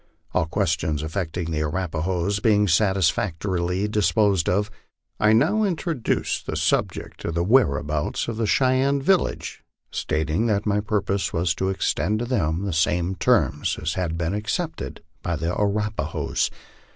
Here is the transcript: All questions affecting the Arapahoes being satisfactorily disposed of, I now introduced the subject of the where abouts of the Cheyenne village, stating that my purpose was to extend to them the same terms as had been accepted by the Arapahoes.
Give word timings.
All 0.33 0.47
questions 0.47 1.03
affecting 1.03 1.51
the 1.51 1.61
Arapahoes 1.61 2.39
being 2.39 2.67
satisfactorily 2.67 3.87
disposed 3.87 4.49
of, 4.49 4.71
I 5.19 5.31
now 5.31 5.61
introduced 5.61 6.47
the 6.47 6.55
subject 6.55 7.23
of 7.23 7.35
the 7.35 7.43
where 7.43 7.77
abouts 7.77 8.27
of 8.27 8.37
the 8.37 8.47
Cheyenne 8.47 8.99
village, 8.99 9.63
stating 9.91 10.47
that 10.47 10.65
my 10.65 10.79
purpose 10.79 11.31
was 11.33 11.53
to 11.53 11.69
extend 11.69 12.17
to 12.17 12.25
them 12.25 12.65
the 12.65 12.73
same 12.73 13.13
terms 13.13 13.77
as 13.79 13.93
had 13.93 14.17
been 14.17 14.33
accepted 14.33 15.03
by 15.21 15.35
the 15.35 15.53
Arapahoes. 15.55 16.49